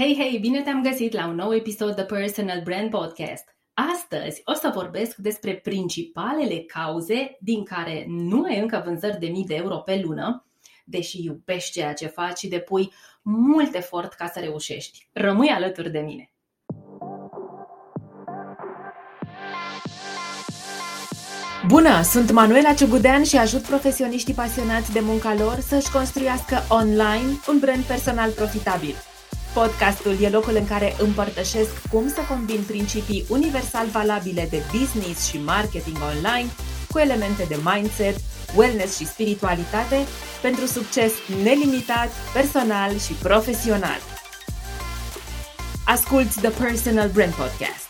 [0.00, 3.56] Hei, hei, bine te-am găsit la un nou episod de Personal Brand Podcast.
[3.74, 9.44] Astăzi o să vorbesc despre principalele cauze din care nu ai încă vânzări de mii
[9.44, 10.46] de euro pe lună,
[10.84, 12.92] deși iubești ceea ce faci și depui
[13.22, 15.08] mult efort ca să reușești.
[15.12, 16.32] Rămâi alături de mine!
[21.66, 27.58] Bună, sunt Manuela Ciugudean și ajut profesioniștii pasionați de munca lor să-și construiască online un
[27.58, 28.94] brand personal profitabil.
[29.54, 35.38] Podcastul e locul în care împărtășesc cum să combin principii universal valabile de business și
[35.38, 36.48] marketing online
[36.90, 38.16] cu elemente de mindset,
[38.56, 39.96] wellness și spiritualitate
[40.42, 44.00] pentru succes nelimitat, personal și profesional.
[45.86, 47.88] Asculți The Personal Brand Podcast.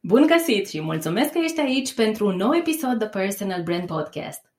[0.00, 4.53] Bun găsit și mulțumesc că ești aici pentru un nou episod The Personal Brand Podcast.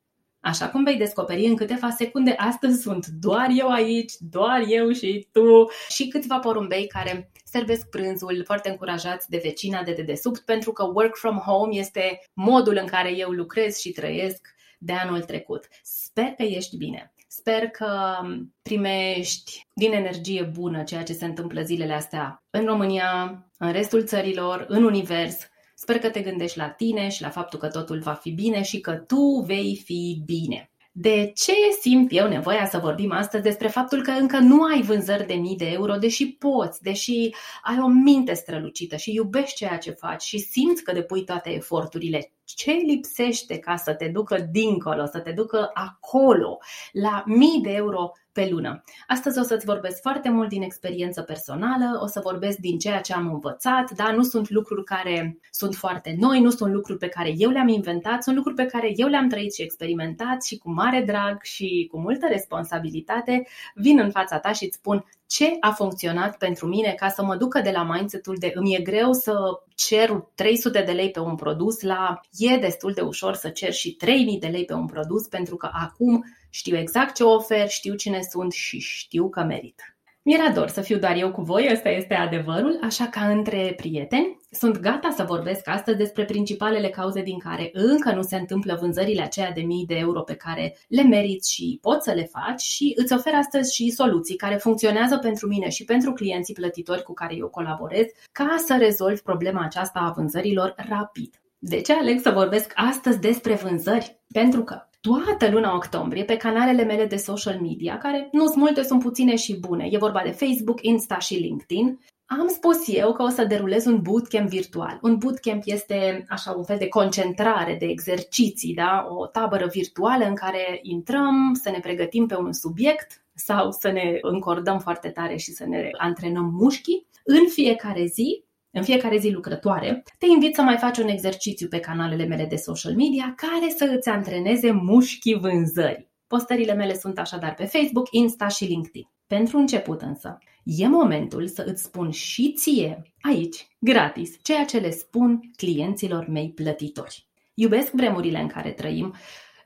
[0.45, 5.27] Așa cum vei descoperi în câteva secunde, astăzi sunt doar eu aici, doar eu și
[5.31, 10.83] tu și câțiva porumbei care servesc prânzul foarte încurajați de vecina de dedesubt pentru că
[10.93, 14.47] work from home este modul în care eu lucrez și trăiesc
[14.79, 15.67] de anul trecut.
[15.83, 17.13] Sper că ești bine.
[17.27, 18.17] Sper că
[18.61, 24.65] primești din energie bună ceea ce se întâmplă zilele astea în România, în restul țărilor,
[24.67, 25.37] în univers
[25.85, 28.79] Sper că te gândești la tine și la faptul că totul va fi bine și
[28.79, 30.71] că tu vei fi bine.
[30.91, 35.27] De ce simt eu nevoia să vorbim astăzi despre faptul că încă nu ai vânzări
[35.27, 37.29] de mii de euro, deși poți, deși
[37.63, 42.34] ai o minte strălucită și iubești ceea ce faci și simți că depui toate eforturile?
[42.45, 46.57] Ce lipsește ca să te ducă dincolo, să te ducă acolo,
[46.91, 48.83] la mii de euro pe lună.
[49.07, 53.13] Astăzi o să-ți vorbesc foarte mult din experiență personală, o să vorbesc din ceea ce
[53.13, 57.33] am învățat, dar nu sunt lucruri care sunt foarte noi, nu sunt lucruri pe care
[57.37, 61.01] eu le-am inventat, sunt lucruri pe care eu le-am trăit și experimentat și cu mare
[61.01, 65.05] drag și cu multă responsabilitate vin în fața ta și îți spun
[65.35, 68.81] ce a funcționat pentru mine ca să mă ducă de la mindset-ul de îmi e
[68.81, 69.33] greu să
[69.75, 73.91] cer 300 de lei pe un produs la e destul de ușor să cer și
[73.91, 78.21] 3000 de lei pe un produs pentru că acum știu exact ce ofer, știu cine
[78.21, 79.94] sunt și știu că merit.
[80.27, 84.39] Mi-era dor să fiu doar eu cu voi, ăsta este adevărul, așa ca între prieteni
[84.51, 89.21] sunt gata să vorbesc astăzi despre principalele cauze din care încă nu se întâmplă vânzările
[89.21, 92.93] aceea de mii de euro pe care le meriți și poți să le faci și
[92.95, 97.35] îți ofer astăzi și soluții care funcționează pentru mine și pentru clienții plătitori cu care
[97.35, 101.41] eu colaborez ca să rezolvi problema aceasta a vânzărilor rapid.
[101.59, 104.19] De ce aleg să vorbesc astăzi despre vânzări?
[104.31, 108.83] Pentru că toată luna octombrie pe canalele mele de social media, care nu sunt multe,
[108.83, 109.87] sunt puține și bune.
[109.91, 111.99] E vorba de Facebook, Insta și LinkedIn.
[112.25, 114.99] Am spus eu că o să derulez un bootcamp virtual.
[115.01, 119.07] Un bootcamp este așa un fel de concentrare, de exerciții, da?
[119.09, 124.17] o tabără virtuală în care intrăm să ne pregătim pe un subiect sau să ne
[124.21, 127.07] încordăm foarte tare și să ne antrenăm mușchii.
[127.23, 128.43] În fiecare zi
[128.77, 132.55] în fiecare zi lucrătoare, te invit să mai faci un exercițiu pe canalele mele de
[132.55, 136.09] social media care să îți antreneze mușchii vânzării.
[136.27, 139.09] Postările mele sunt așadar pe Facebook, Insta și LinkedIn.
[139.27, 144.89] Pentru început însă, e momentul să îți spun și ție, aici, gratis, ceea ce le
[144.89, 147.27] spun clienților mei plătitori.
[147.53, 149.15] Iubesc vremurile în care trăim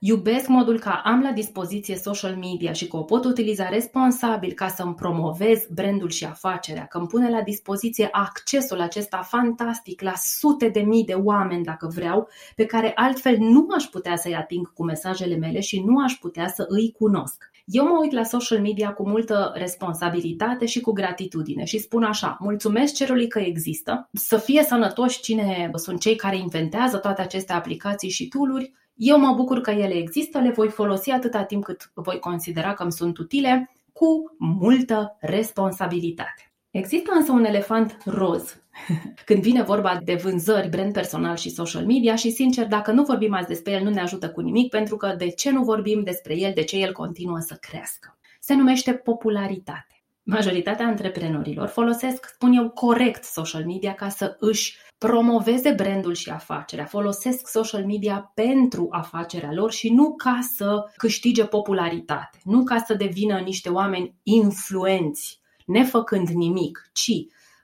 [0.02, 4.68] Iubesc modul că am la dispoziție social media și că o pot utiliza responsabil ca
[4.68, 10.70] să-mi promovez brandul și afacerea, că îmi pune la dispoziție accesul acesta fantastic la sute
[10.70, 14.84] de mii de oameni, dacă vreau, pe care altfel nu aș putea să-i ating cu
[14.84, 17.52] mesajele mele și nu aș putea să îi cunosc.
[17.66, 22.38] Eu mă uit la social media cu multă responsabilitate și cu gratitudine și spun așa,
[22.40, 28.10] mulțumesc cerului că există, să fie sănătoși cine sunt cei care inventează toate aceste aplicații
[28.10, 32.20] și tooluri, eu mă bucur că ele există, le voi folosi atâta timp cât voi
[32.20, 36.52] considera că îmi sunt utile, cu multă responsabilitate.
[36.72, 38.62] Există însă un elefant roz
[39.26, 43.34] când vine vorba de vânzări, brand personal și social media și sincer, dacă nu vorbim
[43.34, 46.38] azi despre el, nu ne ajută cu nimic pentru că de ce nu vorbim despre
[46.38, 48.18] el, de ce el continuă să crească?
[48.40, 50.04] Se numește popularitate.
[50.24, 56.86] Majoritatea antreprenorilor folosesc, spun eu, corect social media ca să își promoveze brandul și afacerea.
[56.86, 62.94] Folosesc social media pentru afacerea lor și nu ca să câștige popularitate, nu ca să
[62.94, 67.12] devină niște oameni influenți, nefăcând nimic, ci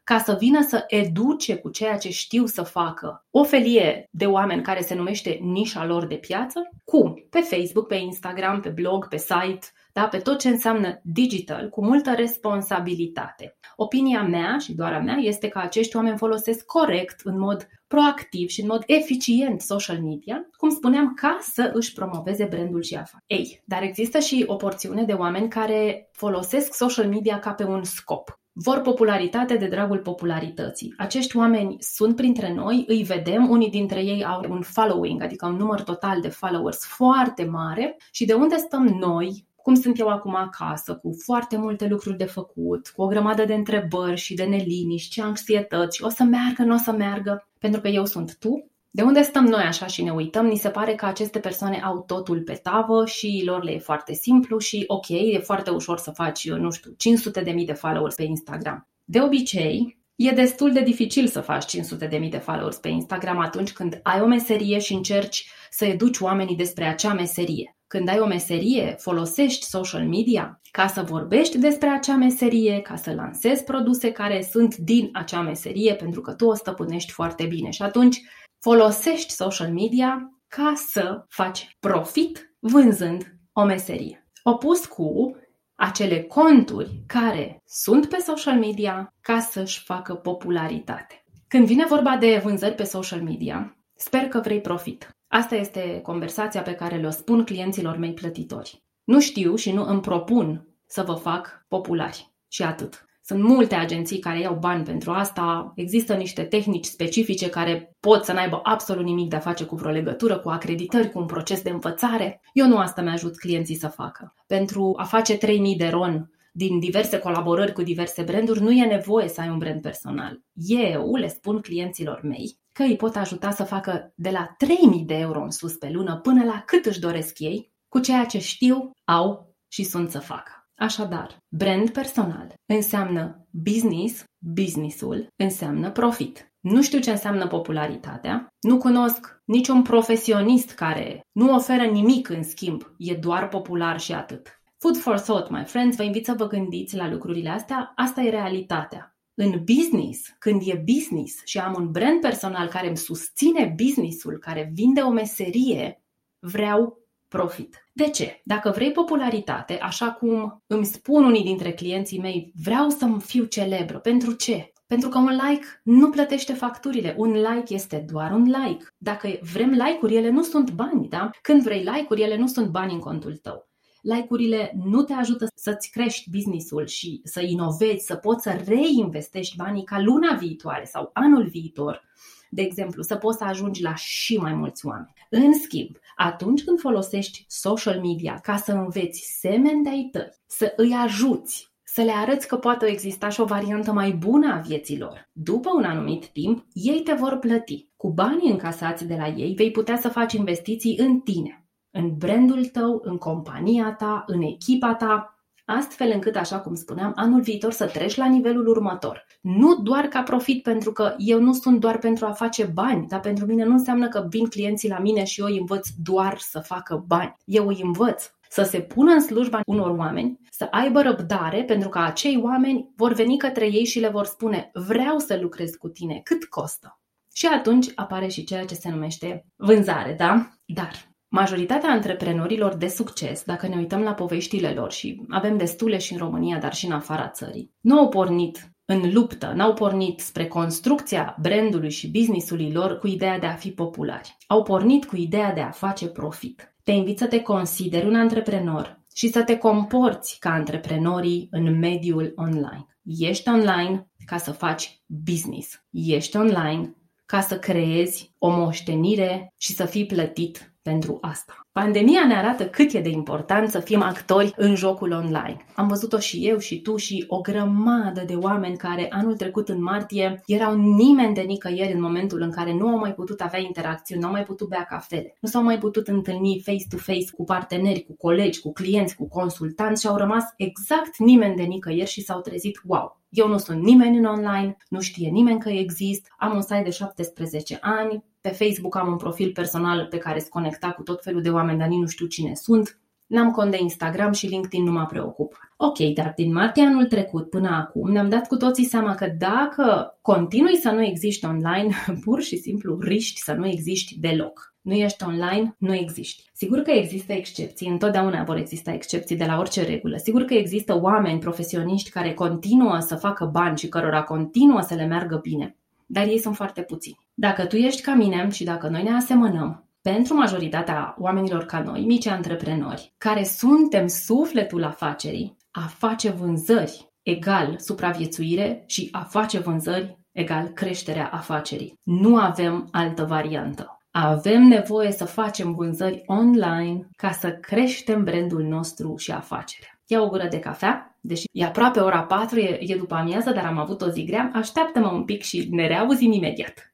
[0.04, 4.62] ca să vină să educe cu ceea ce știu să facă o felie de oameni
[4.62, 6.70] care se numește nișa lor de piață.
[6.84, 7.26] Cum?
[7.30, 9.68] Pe Facebook, pe Instagram, pe blog, pe site,
[10.02, 10.08] da?
[10.08, 13.58] pe tot ce înseamnă digital, cu multă responsabilitate.
[13.76, 18.50] Opinia mea și doar a mea este că acești oameni folosesc corect, în mod proactiv
[18.50, 23.24] și în mod eficient social media, cum spuneam, ca să își promoveze brandul și afacerea.
[23.28, 27.84] Ei, dar există și o porțiune de oameni care folosesc social media ca pe un
[27.84, 30.94] scop vor popularitate de dragul popularității.
[30.98, 35.56] Acești oameni sunt printre noi, îi vedem, unii dintre ei au un following, adică un
[35.56, 40.36] număr total de followers foarte mare și de unde stăm noi, cum sunt eu acum
[40.36, 45.14] acasă, cu foarte multe lucruri de făcut, cu o grămadă de întrebări și de neliniști
[45.14, 49.02] și anxietăți, o să meargă, nu o să meargă, pentru că eu sunt tu, de
[49.02, 52.42] unde stăm noi așa și ne uităm, ni se pare că aceste persoane au totul
[52.42, 56.50] pe tavă și lor le e foarte simplu și ok, e foarte ușor să faci,
[56.50, 58.88] nu știu, 500 de mii de followers pe Instagram.
[59.04, 63.40] De obicei, e destul de dificil să faci 500 de mii de followers pe Instagram
[63.40, 67.78] atunci când ai o meserie și încerci să educi oamenii despre acea meserie.
[67.88, 73.14] Când ai o meserie, folosești social media ca să vorbești despre acea meserie, ca să
[73.14, 77.70] lansezi produse care sunt din acea meserie, pentru că tu o stăpânești foarte bine.
[77.70, 78.22] Și atunci
[78.60, 84.28] folosești social media ca să faci profit vânzând o meserie.
[84.44, 85.36] Opus cu
[85.76, 91.24] acele conturi care sunt pe social media ca să-și facă popularitate.
[91.48, 95.10] Când vine vorba de vânzări pe social media, sper că vrei profit.
[95.28, 98.84] Asta este conversația pe care le-o spun clienților mei plătitori.
[99.04, 102.34] Nu știu și nu îmi propun să vă fac populari.
[102.48, 103.06] Și atât.
[103.28, 108.32] Sunt multe agenții care iau bani pentru asta, există niște tehnici specifice care pot să
[108.34, 111.70] n-aibă absolut nimic de a face cu vreo legătură, cu acreditări, cu un proces de
[111.70, 112.42] învățare.
[112.54, 114.34] Eu nu asta mi-ajut clienții să facă.
[114.48, 119.28] Pentru a face 3000 de ron din diverse colaborări cu diverse branduri, nu e nevoie
[119.28, 120.42] să ai un brand personal.
[120.54, 125.16] Eu le spun clienților mei că îi pot ajuta să facă de la 3000 de
[125.16, 128.92] euro în sus pe lună până la cât își doresc ei, cu ceea ce știu,
[129.04, 130.55] au și sunt să facă.
[130.78, 136.54] Așadar, brand personal înseamnă business, businessul înseamnă profit.
[136.60, 142.96] Nu știu ce înseamnă popularitatea, nu cunosc niciun profesionist care nu oferă nimic în schimb,
[142.98, 144.62] e doar popular și atât.
[144.78, 148.30] Food for thought, my friends, vă invit să vă gândiți la lucrurile astea, asta e
[148.30, 149.18] realitatea.
[149.34, 154.72] În business, când e business și am un brand personal care îmi susține businessul, care
[154.74, 156.04] vinde o meserie,
[156.40, 157.85] vreau profit.
[157.98, 158.42] De ce?
[158.44, 164.00] Dacă vrei popularitate, așa cum îmi spun unii dintre clienții mei, vreau să fiu celebră.
[164.00, 164.72] Pentru ce?
[164.88, 167.16] Pentru că un like nu plătește facturile.
[167.18, 168.86] Un like este doar un like.
[168.98, 171.30] Dacă vrem like-uri, ele nu sunt bani, da?
[171.42, 173.70] Când vrei like-uri, ele nu sunt bani în contul tău.
[174.14, 179.84] Like-urile nu te ajută să-ți crești businessul și să inovezi, să poți să reinvestești banii
[179.84, 182.04] ca luna viitoare sau anul viitor
[182.50, 185.14] de exemplu, să poți să ajungi la și mai mulți oameni.
[185.30, 190.94] În schimb, atunci când folosești social media ca să înveți semeni de-ai tăi, să îi
[190.94, 195.30] ajuți să le arăți că poate exista și o variantă mai bună a vieților.
[195.32, 197.90] După un anumit timp, ei te vor plăti.
[197.96, 201.65] Cu banii încasați de la ei, vei putea să faci investiții în tine,
[201.96, 207.42] în brandul tău, în compania ta, în echipa ta, astfel încât, așa cum spuneam, anul
[207.42, 209.26] viitor să treci la nivelul următor.
[209.42, 213.20] Nu doar ca profit, pentru că eu nu sunt doar pentru a face bani, dar
[213.20, 216.60] pentru mine nu înseamnă că vin clienții la mine și eu îi învăț doar să
[216.60, 217.36] facă bani.
[217.46, 222.00] Eu îi învăț să se pună în slujba unor oameni, să aibă răbdare, pentru că
[222.00, 226.22] acei oameni vor veni către ei și le vor spune vreau să lucrez cu tine,
[226.24, 227.00] cât costă?
[227.34, 230.50] Și atunci apare și ceea ce se numește vânzare, da?
[230.66, 236.14] Dar Majoritatea antreprenorilor de succes, dacă ne uităm la poveștile lor și avem destule și
[236.14, 240.48] în România, dar și în afara țării, nu au pornit în luptă, n-au pornit spre
[240.48, 244.38] construcția brandului și businessului lor cu ideea de a fi populari.
[244.48, 246.76] Au pornit cu ideea de a face profit.
[246.84, 252.34] Te invit să te consideri un antreprenor și să te comporți ca antreprenorii în mediul
[252.36, 252.86] online.
[253.04, 255.86] Ești online ca să faci business.
[255.92, 261.65] Ești online ca să creezi o moștenire și să fii plătit pentru asta.
[261.82, 265.58] Pandemia ne arată cât e de important să fim actori în jocul online.
[265.76, 269.84] Am văzut-o și eu și tu și o grămadă de oameni care anul trecut în
[269.84, 274.22] martie erau nimeni de nicăieri în momentul în care nu au mai putut avea interacțiuni,
[274.22, 278.16] nu au mai putut bea cafele, nu s-au mai putut întâlni face-to-face cu parteneri, cu
[278.16, 282.82] colegi, cu clienți, cu consultanți și au rămas exact nimeni de nicăieri și s-au trezit,
[282.86, 286.82] wow, eu nu sunt nimeni în online, nu știe nimeni că exist, am un site
[286.84, 291.24] de 17 ani, pe Facebook am un profil personal pe care sunt conecta cu tot
[291.24, 293.00] felul de oameni, dar nici nu știu cine sunt.
[293.28, 295.58] N-am cont de Instagram și LinkedIn nu mă preocupă.
[295.78, 300.18] Ok, dar din martie anul trecut până acum ne-am dat cu toții seama că dacă
[300.22, 301.90] continui să nu existi online,
[302.24, 304.74] pur și simplu riști să nu existi deloc.
[304.82, 306.44] nu ești online, nu existi.
[306.54, 310.18] Sigur că există excepții, întotdeauna vor exista excepții de la orice regulă.
[310.18, 315.06] Sigur că există oameni profesioniști care continuă să facă bani și cărora continuă să le
[315.06, 317.20] meargă bine, dar ei sunt foarte puțini.
[317.34, 322.02] Dacă tu ești ca mine și dacă noi ne asemănăm, pentru majoritatea oamenilor ca noi,
[322.06, 330.18] mici antreprenori, care suntem sufletul afacerii, a face vânzări egal supraviețuire și a face vânzări
[330.32, 332.00] egal creșterea afacerii.
[332.04, 334.00] Nu avem altă variantă.
[334.12, 340.00] Avem nevoie să facem vânzări online ca să creștem brandul nostru și afacerea.
[340.06, 343.66] Ia o gură de cafea, deși e aproape ora 4, e, e după amiază, dar
[343.66, 346.94] am avut o zi grea, așteaptă-mă un pic și ne reauzim imediat.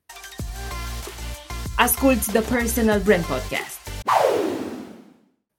[1.88, 3.90] Asculți The Personal Brand Podcast.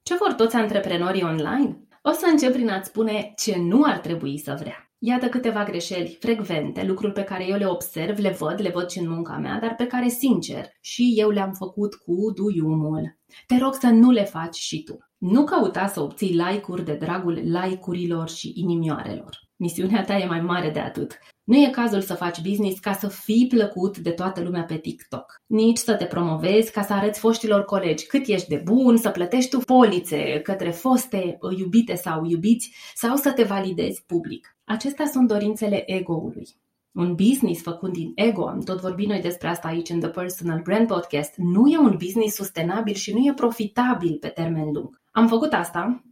[0.03, 1.87] Ce vor toți antreprenorii online?
[2.01, 4.91] O să încep prin a-ți spune ce nu ar trebui să vrea.
[4.97, 8.99] Iată câteva greșeli frecvente, lucruri pe care eu le observ, le văd, le văd și
[8.99, 13.17] în munca mea, dar pe care, sincer, și eu le-am făcut cu duiumul.
[13.47, 14.97] Te rog să nu le faci și tu.
[15.17, 19.39] Nu căuta să obții like-uri de dragul like-urilor și inimioarelor.
[19.63, 21.19] Misiunea ta e mai mare de atât.
[21.43, 25.41] Nu e cazul să faci business ca să fii plăcut de toată lumea pe TikTok.
[25.45, 29.49] Nici să te promovezi ca să arăți foștilor colegi cât ești de bun, să plătești
[29.49, 34.57] tu polițe către foste iubite sau iubiți sau să te validezi public.
[34.63, 36.47] Acestea sunt dorințele ego-ului.
[36.91, 40.61] Un business făcut din ego, am tot vorbit noi despre asta aici în The Personal
[40.63, 45.01] Brand Podcast, nu e un business sustenabil și nu e profitabil pe termen lung.
[45.11, 46.03] Am făcut asta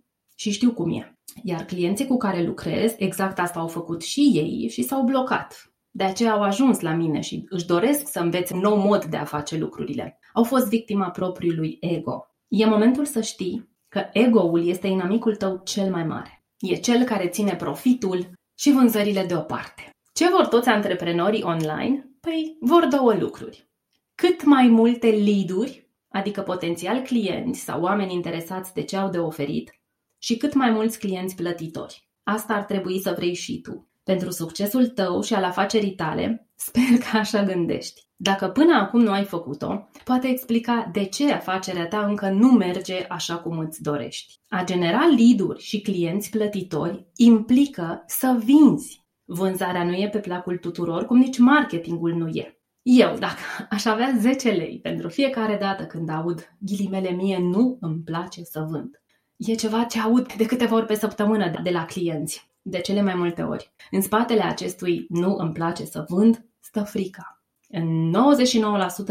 [0.41, 1.15] și știu cum e.
[1.43, 5.73] Iar clienții cu care lucrez, exact asta au făcut și ei și s-au blocat.
[5.91, 9.17] De aceea au ajuns la mine și își doresc să învețe un nou mod de
[9.17, 10.19] a face lucrurile.
[10.33, 12.25] Au fost victima propriului ego.
[12.47, 16.43] E momentul să știi că ego-ul este inamicul tău cel mai mare.
[16.59, 19.89] E cel care ține profitul și vânzările deoparte.
[20.13, 22.09] Ce vor toți antreprenorii online?
[22.19, 23.69] Păi vor două lucruri.
[24.15, 29.80] Cât mai multe lead-uri, adică potențial clienți sau oameni interesați de ce au de oferit,
[30.23, 32.09] și cât mai mulți clienți plătitori.
[32.23, 33.89] Asta ar trebui să vrei și tu.
[34.03, 38.01] Pentru succesul tău și al afacerii tale, sper că așa gândești.
[38.15, 43.05] Dacă până acum nu ai făcut-o, poate explica de ce afacerea ta încă nu merge
[43.09, 44.39] așa cum îți dorești.
[44.47, 49.05] A genera lead și clienți plătitori implică să vinzi.
[49.25, 52.61] Vânzarea nu e pe placul tuturor, cum nici marketingul nu e.
[52.81, 58.01] Eu, dacă aș avea 10 lei pentru fiecare dată când aud ghilimele mie nu îmi
[58.05, 59.00] place să vând,
[59.45, 63.15] e ceva ce aud de câteva ori pe săptămână de la clienți, de cele mai
[63.15, 63.73] multe ori.
[63.91, 67.43] În spatele acestui nu îmi place să vând, stă frica.
[67.69, 68.13] În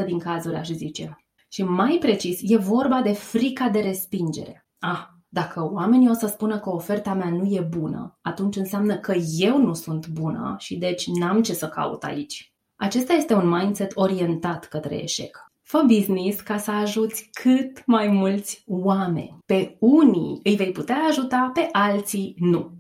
[0.03, 1.25] 99% din cazuri, aș zice.
[1.49, 4.67] Și mai precis, e vorba de frica de respingere.
[4.79, 9.15] Ah, dacă oamenii o să spună că oferta mea nu e bună, atunci înseamnă că
[9.39, 12.55] eu nu sunt bună și deci n-am ce să caut aici.
[12.77, 15.50] Acesta este un mindset orientat către eșec.
[15.71, 19.39] Fă business ca să ajuți cât mai mulți oameni.
[19.47, 22.73] Pe unii îi vei putea ajuta, pe alții nu.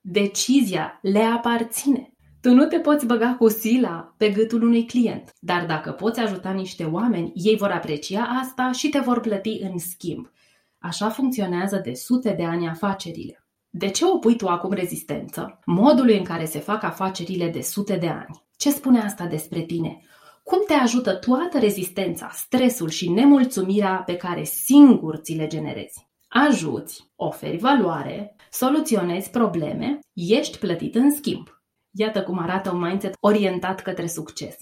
[0.00, 2.12] Decizia le aparține.
[2.40, 6.50] Tu nu te poți băga cu sila pe gâtul unui client, dar dacă poți ajuta
[6.50, 10.30] niște oameni, ei vor aprecia asta și te vor plăti în schimb.
[10.78, 13.46] Așa funcționează de sute de ani afacerile.
[13.70, 15.58] De ce opui tu acum rezistență?
[15.64, 18.42] Modului în care se fac afacerile de sute de ani.
[18.56, 20.00] Ce spune asta despre tine?
[20.44, 26.08] Cum te ajută toată rezistența, stresul și nemulțumirea pe care singur ți le generezi?
[26.28, 31.48] Ajuți, oferi valoare, soluționezi probleme, ești plătit în schimb.
[31.90, 34.56] Iată cum arată un mindset orientat către succes.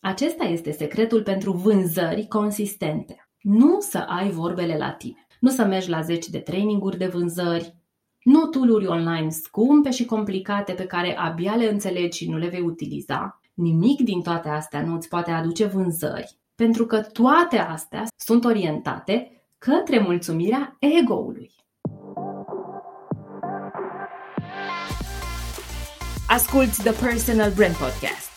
[0.00, 3.28] Acesta este secretul pentru vânzări consistente.
[3.40, 5.26] Nu să ai vorbele la tine.
[5.40, 7.74] Nu să mergi la zeci de traininguri de vânzări,
[8.22, 12.60] nu tooluri online scumpe și complicate pe care abia le înțelegi și nu le vei
[12.60, 18.44] utiliza, Nimic din toate astea nu îți poate aduce vânzări, pentru că toate astea sunt
[18.44, 21.50] orientate către mulțumirea ego-ului.
[26.28, 28.30] Asculți The Personal Brand Podcast.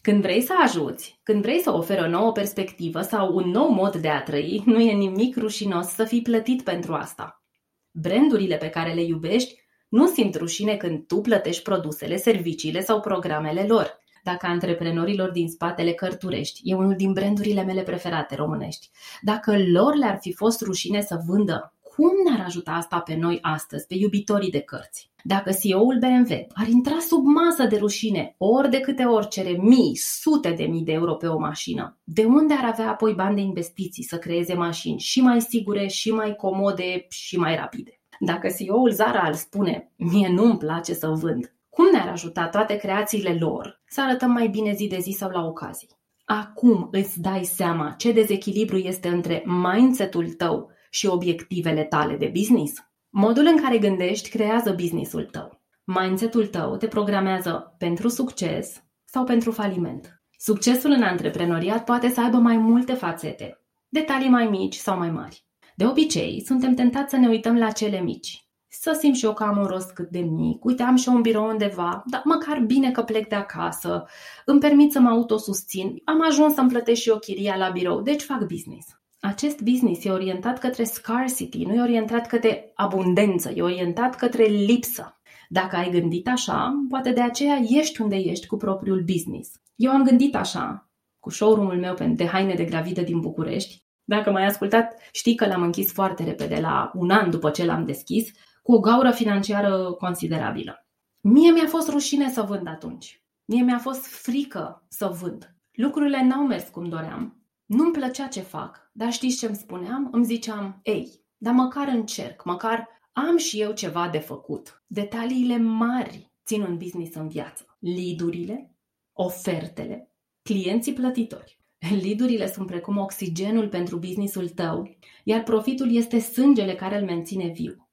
[0.00, 3.96] Când vrei să ajuți, când vrei să oferi o nouă perspectivă sau un nou mod
[3.96, 7.42] de a trăi, nu e nimic rușinos să fii plătit pentru asta.
[7.90, 9.63] Brandurile pe care le iubești
[9.94, 14.02] nu simt rușine când tu plătești produsele, serviciile sau programele lor.
[14.22, 20.18] Dacă antreprenorilor din spatele Cărturești e unul din brandurile mele preferate românești, dacă lor le-ar
[20.20, 24.60] fi fost rușine să vândă, cum ne-ar ajuta asta pe noi astăzi, pe iubitorii de
[24.60, 25.10] cărți?
[25.22, 29.96] Dacă CEO-ul BMW ar intra sub masă de rușine ori de câte ori cere mii,
[29.96, 33.40] sute de mii de euro pe o mașină, de unde ar avea apoi bani de
[33.40, 37.98] investiții să creeze mașini și mai sigure, și mai comode, și mai rapide?
[38.24, 43.36] Dacă CEO-ul Zara îl spune, mie nu-mi place să vând, cum ne-ar ajuta toate creațiile
[43.40, 45.88] lor să arătăm mai bine zi de zi sau la ocazii?
[46.24, 52.74] Acum îți dai seama ce dezechilibru este între mindset-ul tău și obiectivele tale de business?
[53.10, 55.62] Modul în care gândești creează businessul tău.
[55.84, 60.22] Mindset-ul tău te programează pentru succes sau pentru faliment.
[60.38, 65.43] Succesul în antreprenoriat poate să aibă mai multe fațete, detalii mai mici sau mai mari.
[65.74, 68.48] De obicei, suntem tentați să ne uităm la cele mici.
[68.68, 71.20] Să simt și eu că am un rost cât de mic, uite, am și un
[71.20, 74.06] birou undeva, dar măcar bine că plec de acasă,
[74.44, 78.22] îmi permit să mă autosusțin, am ajuns să-mi plătesc și eu chiria la birou, deci
[78.22, 78.86] fac business.
[79.20, 85.20] Acest business e orientat către scarcity, nu e orientat către abundență, e orientat către lipsă.
[85.48, 89.50] Dacă ai gândit așa, poate de aceea ești unde ești cu propriul business.
[89.74, 90.90] Eu am gândit așa,
[91.20, 93.83] cu showroom-ul meu de haine de gravidă din București.
[94.04, 97.84] Dacă m-ai ascultat, știi că l-am închis foarte repede, la un an după ce l-am
[97.84, 98.30] deschis,
[98.62, 100.86] cu o gaură financiară considerabilă.
[101.20, 103.22] Mie mi-a fost rușine să vând atunci.
[103.44, 105.56] Mie mi-a fost frică să vând.
[105.72, 107.42] Lucrurile n-au mers cum doream.
[107.64, 110.08] Nu-mi plăcea ce fac, dar știți ce îmi spuneam?
[110.12, 114.82] Îmi ziceam, ei, dar măcar încerc, măcar am și eu ceva de făcut.
[114.86, 117.76] Detaliile mari țin un business în viață.
[117.78, 118.74] Lidurile,
[119.12, 120.10] ofertele,
[120.42, 121.58] clienții plătitori.
[122.04, 127.88] Lidurile sunt precum oxigenul pentru businessul tău, iar profitul este sângele care îl menține viu.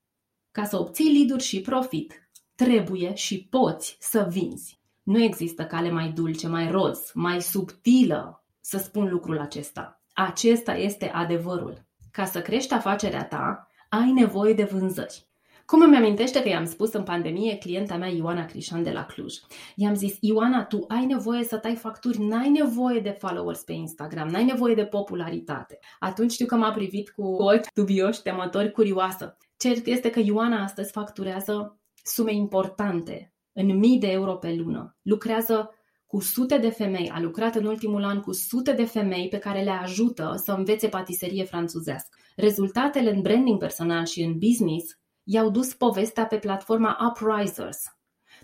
[0.52, 4.80] Ca să obții liduri și profit, trebuie și poți să vinzi.
[5.04, 10.04] Nu există cale mai dulce, mai roz, mai subtilă să spun lucrul acesta.
[10.14, 11.86] Acesta este adevărul.
[12.12, 15.31] Ca să crești afacerea ta, ai nevoie de vânzări.
[15.72, 19.34] Cum îmi amintește că i-am spus în pandemie clienta mea Ioana Crișan de la Cluj.
[19.76, 24.28] I-am zis, Ioana, tu ai nevoie să tai facturi, n-ai nevoie de followers pe Instagram,
[24.28, 25.80] n-ai nevoie de popularitate.
[26.00, 29.38] Atunci știu că m-a privit cu ochi dubioși, temători, curioasă.
[29.58, 34.98] Cert este că Ioana astăzi facturează sume importante, în mii de euro pe lună.
[35.02, 35.70] Lucrează
[36.06, 39.62] cu sute de femei, a lucrat în ultimul an cu sute de femei pe care
[39.62, 42.18] le ajută să învețe patiserie franțuzească.
[42.36, 45.00] Rezultatele în branding personal și în business
[45.32, 48.01] i-au dus povestea pe platforma Uprisers,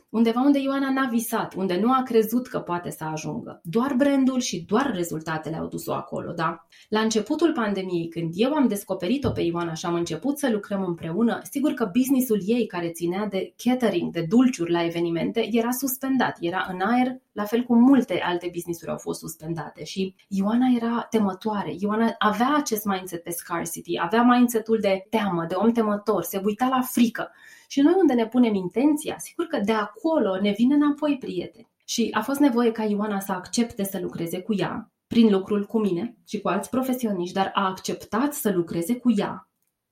[0.10, 3.60] undeva unde Ioana n-a visat, unde nu a crezut că poate să ajungă.
[3.64, 6.68] Doar brandul și doar rezultatele au dus-o acolo, da?
[6.90, 11.42] La începutul pandemiei, când eu am descoperit-o pe Ioana și am început să lucrăm împreună,
[11.52, 16.68] sigur că businessul ei care ținea de catering, de dulciuri la evenimente, era suspendat, era
[16.72, 21.76] în aer, la fel cum multe alte businessuri au fost suspendate și Ioana era temătoare.
[21.80, 26.68] Ioana avea acest mindset pe scarcity, avea mindsetul de teamă, de om temător, se uita
[26.68, 27.32] la frică.
[27.68, 31.70] Și noi unde ne punem intenția, sigur că de acolo ne vine înapoi prieteni.
[31.86, 35.80] Și a fost nevoie ca Ioana să accepte să lucreze cu ea, prin lucrul cu
[35.80, 39.50] mine și cu alți profesioniști, dar a acceptat să lucreze cu ea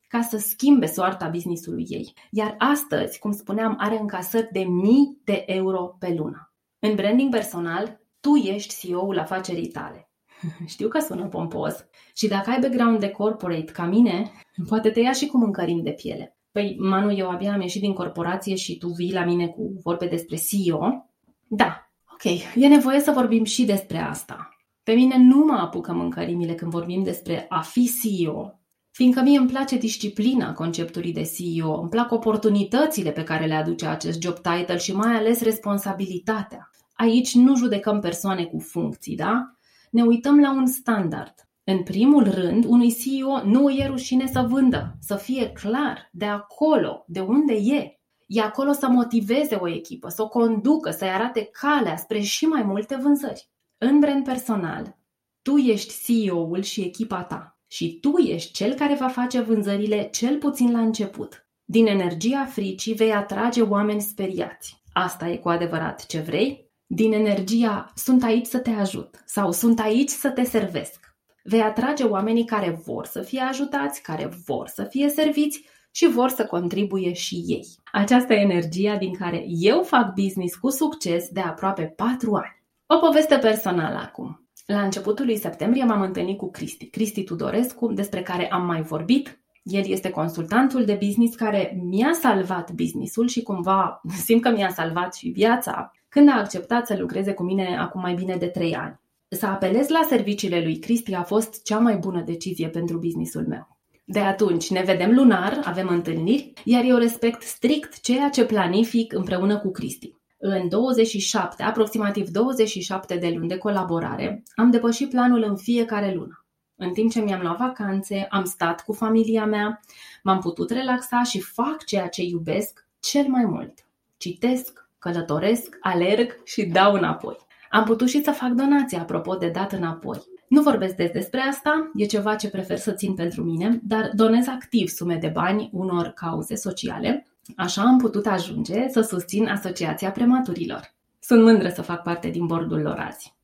[0.08, 2.14] ca să schimbe soarta businessului ei.
[2.32, 6.54] Iar astăzi, cum spuneam, are încasări de mii de euro pe lună.
[6.80, 10.10] În branding personal, tu ești CEO-ul afacerii tale.
[10.66, 11.86] Știu că sună pompos
[12.16, 14.32] și dacă ai background de corporate ca mine,
[14.68, 16.35] poate te ia și cu mâncărim de piele.
[16.56, 20.08] Păi, Manu, eu abia am ieșit din corporație și tu vii la mine cu vorbe
[20.08, 21.12] despre CEO.
[21.48, 22.24] Da, ok,
[22.56, 24.50] e nevoie să vorbim și despre asta.
[24.84, 28.60] Pe mine nu mă apucă mâncărimile când vorbim despre a fi CEO,
[28.92, 33.86] fiindcă mie îmi place disciplina conceptului de CEO, îmi plac oportunitățile pe care le aduce
[33.86, 36.70] acest job title și mai ales responsabilitatea.
[36.94, 39.56] Aici nu judecăm persoane cu funcții, da?
[39.92, 41.34] Ne uităm la un standard.
[41.68, 47.04] În primul rând, unui CEO nu e rușine să vândă, să fie clar de acolo,
[47.08, 48.00] de unde e.
[48.28, 52.64] E acolo să motiveze o echipă, să o conducă, să-i arate calea spre și mai
[52.64, 53.50] multe vânzări.
[53.78, 54.98] În brand personal,
[55.42, 60.38] tu ești CEO-ul și echipa ta și tu ești cel care va face vânzările cel
[60.38, 61.48] puțin la început.
[61.64, 64.82] Din energia fricii vei atrage oameni speriați.
[64.94, 66.72] Asta e cu adevărat ce vrei?
[66.86, 71.05] Din energia sunt aici să te ajut sau sunt aici să te servesc
[71.48, 76.30] vei atrage oamenii care vor să fie ajutați, care vor să fie serviți și vor
[76.30, 77.68] să contribuie și ei.
[77.92, 82.64] Aceasta e energia din care eu fac business cu succes de aproape 4 ani.
[82.88, 84.48] O poveste personală acum.
[84.66, 89.40] La începutul lui septembrie m-am întâlnit cu Cristi, Cristi Tudorescu, despre care am mai vorbit.
[89.64, 95.16] El este consultantul de business care mi-a salvat businessul și cumva simt că mi-a salvat
[95.16, 99.00] și viața când a acceptat să lucreze cu mine acum mai bine de 3 ani.
[99.36, 103.78] Să apelez la serviciile lui Cristi a fost cea mai bună decizie pentru businessul meu.
[104.06, 109.60] De atunci ne vedem lunar, avem întâlniri, iar eu respect strict ceea ce planific împreună
[109.60, 110.14] cu Cristi.
[110.38, 116.46] În 27, aproximativ 27 de luni de colaborare, am depășit planul în fiecare lună.
[116.76, 119.80] În timp ce mi-am luat vacanțe, am stat cu familia mea,
[120.24, 123.74] m-am putut relaxa și fac ceea ce iubesc cel mai mult.
[124.18, 127.45] Citesc, călătoresc, alerg și dau înapoi.
[127.76, 130.22] Am putut și să fac donații apropo de dat înapoi.
[130.48, 134.48] Nu vorbesc des despre asta, e ceva ce prefer să țin pentru mine, dar donez
[134.48, 137.28] activ sume de bani unor cauze sociale.
[137.56, 140.94] Așa am putut ajunge să susțin Asociația Prematurilor.
[141.20, 143.36] Sunt mândră să fac parte din bordul lor azi.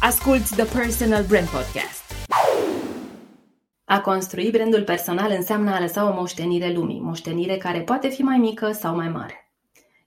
[0.00, 2.12] Asculți The Personal Brand Podcast.
[3.84, 8.38] A construi brandul personal înseamnă a lăsa o moștenire lumii, moștenire care poate fi mai
[8.38, 9.47] mică sau mai mare.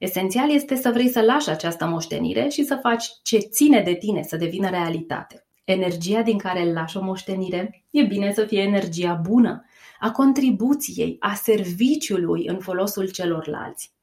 [0.01, 4.23] Esențial este să vrei să lași această moștenire și să faci ce ține de tine
[4.23, 5.45] să devină realitate.
[5.63, 9.65] Energia din care îl lași o moștenire e bine să fie energia bună,
[9.99, 13.93] a contribuției, a serviciului în folosul celorlalți.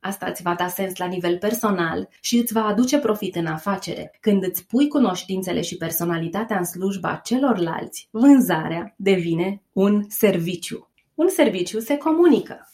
[0.00, 4.16] Asta îți va da sens la nivel personal și îți va aduce profit în afacere.
[4.20, 10.88] Când îți pui cunoștințele și personalitatea în slujba celorlalți, vânzarea devine un serviciu.
[11.14, 12.71] Un serviciu se comunică.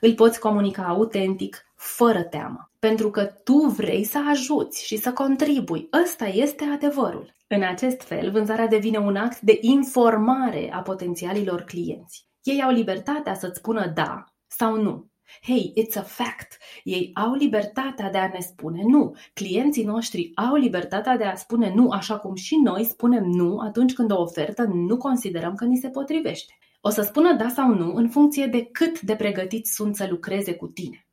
[0.00, 5.88] Îl poți comunica autentic, fără teamă, pentru că tu vrei să ajuți și să contribui.
[6.02, 7.34] Ăsta este adevărul.
[7.46, 12.26] În acest fel, vânzarea devine un act de informare a potențialilor clienți.
[12.42, 15.10] Ei au libertatea să-ți spună da sau nu.
[15.42, 16.58] Hey, it's a fact.
[16.84, 19.14] Ei au libertatea de a ne spune nu.
[19.34, 23.92] Clienții noștri au libertatea de a spune nu, așa cum și noi spunem nu atunci
[23.92, 26.58] când o ofertă nu considerăm că ni se potrivește.
[26.80, 30.54] O să spună da sau nu în funcție de cât de pregătiți sunt să lucreze
[30.54, 31.06] cu tine.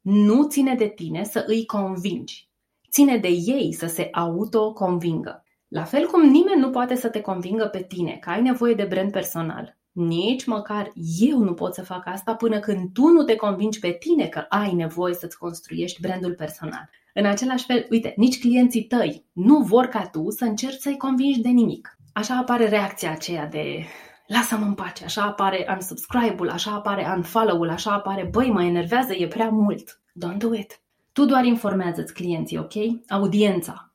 [0.00, 2.48] Nu ține de tine să îi convingi.
[2.90, 5.44] Ține de ei să se autoconvingă.
[5.68, 8.84] La fel cum nimeni nu poate să te convingă pe tine că ai nevoie de
[8.84, 13.36] brand personal, nici măcar eu nu pot să fac asta până când tu nu te
[13.36, 16.90] convingi pe tine că ai nevoie să-ți construiești brandul personal.
[17.14, 21.40] În același fel, uite, nici clienții tăi nu vor ca tu să încerci să-i convingi
[21.40, 21.98] de nimic.
[22.12, 23.84] Așa apare reacția aceea de
[24.28, 29.26] lasă-mă în pace, așa apare unsubscribe-ul, așa apare unfollow-ul, așa apare băi, mă enervează, e
[29.26, 30.00] prea mult.
[30.26, 30.80] Don't do it.
[31.12, 32.74] Tu doar informează-ți clienții, ok?
[33.08, 33.88] Audiența,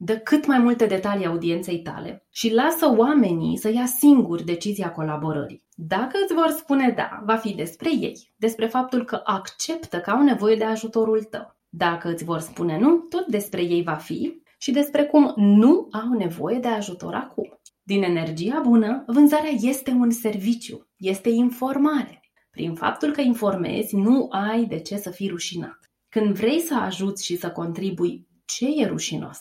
[0.00, 5.62] Dă cât mai multe detalii audienței tale și lasă oamenii să ia singuri decizia colaborării.
[5.74, 10.22] Dacă îți vor spune da, va fi despre ei, despre faptul că acceptă că au
[10.22, 11.56] nevoie de ajutorul tău.
[11.68, 16.18] Dacă îți vor spune nu, tot despre ei va fi și despre cum nu au
[16.18, 17.57] nevoie de ajutor acum.
[17.88, 22.20] Din energia bună, vânzarea este un serviciu, este informare.
[22.50, 25.78] Prin faptul că informezi, nu ai de ce să fii rușinat.
[26.08, 29.38] Când vrei să ajuți și să contribui, ce e rușinos?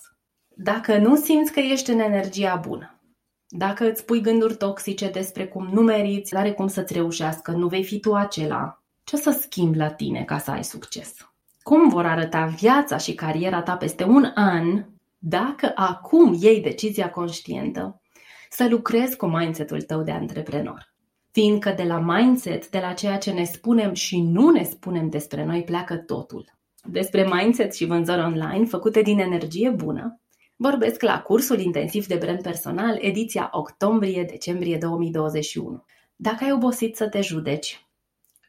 [0.56, 3.02] Dacă nu simți că ești în energia bună,
[3.48, 7.84] dacă îți pui gânduri toxice despre cum nu meriți, are cum să-ți reușească, nu vei
[7.84, 11.14] fi tu acela, ce o să schimbi la tine ca să ai succes?
[11.62, 14.86] Cum vor arăta viața și cariera ta peste un an
[15.18, 18.02] dacă acum iei decizia conștientă
[18.50, 20.94] să lucrezi cu mindset-ul tău de antreprenor?
[21.32, 25.46] Fiindcă de la mindset, de la ceea ce ne spunem și nu ne spunem despre
[25.46, 26.46] noi, pleacă totul.
[26.84, 30.22] Despre mindset și vânzări online făcute din energie bună,
[30.60, 35.84] Vorbesc la cursul intensiv de brand personal, ediția octombrie-decembrie 2021.
[36.16, 37.88] Dacă ai obosit să te judeci,